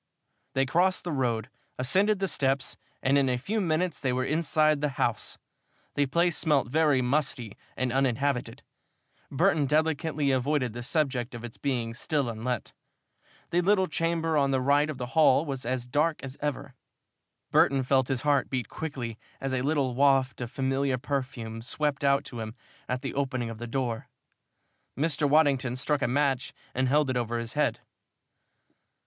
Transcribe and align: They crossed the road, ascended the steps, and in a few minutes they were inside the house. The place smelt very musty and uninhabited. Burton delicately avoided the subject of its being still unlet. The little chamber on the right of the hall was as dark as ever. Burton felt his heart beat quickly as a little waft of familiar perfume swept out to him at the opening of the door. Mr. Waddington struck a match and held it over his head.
They 0.55 0.65
crossed 0.65 1.03
the 1.03 1.11
road, 1.11 1.51
ascended 1.77 2.17
the 2.17 2.27
steps, 2.27 2.75
and 3.03 3.19
in 3.19 3.29
a 3.29 3.37
few 3.37 3.61
minutes 3.61 4.01
they 4.01 4.11
were 4.11 4.25
inside 4.25 4.81
the 4.81 4.89
house. 4.97 5.37
The 5.93 6.07
place 6.07 6.35
smelt 6.35 6.67
very 6.69 7.03
musty 7.03 7.55
and 7.77 7.93
uninhabited. 7.93 8.63
Burton 9.29 9.67
delicately 9.67 10.31
avoided 10.31 10.73
the 10.73 10.81
subject 10.81 11.35
of 11.35 11.43
its 11.43 11.57
being 11.59 11.93
still 11.93 12.29
unlet. 12.29 12.71
The 13.51 13.61
little 13.61 13.85
chamber 13.85 14.37
on 14.37 14.49
the 14.49 14.59
right 14.59 14.89
of 14.89 14.97
the 14.97 15.05
hall 15.13 15.45
was 15.45 15.67
as 15.67 15.85
dark 15.85 16.23
as 16.23 16.35
ever. 16.41 16.73
Burton 17.51 17.83
felt 17.83 18.07
his 18.07 18.21
heart 18.23 18.49
beat 18.49 18.69
quickly 18.69 19.19
as 19.39 19.53
a 19.53 19.61
little 19.61 19.93
waft 19.93 20.41
of 20.41 20.49
familiar 20.49 20.97
perfume 20.97 21.61
swept 21.61 22.03
out 22.03 22.23
to 22.25 22.39
him 22.39 22.55
at 22.89 23.03
the 23.03 23.13
opening 23.13 23.51
of 23.51 23.59
the 23.59 23.67
door. 23.67 24.07
Mr. 24.97 25.29
Waddington 25.29 25.75
struck 25.75 26.01
a 26.01 26.07
match 26.07 26.55
and 26.73 26.89
held 26.89 27.11
it 27.11 27.17
over 27.17 27.37
his 27.37 27.53
head. 27.53 27.81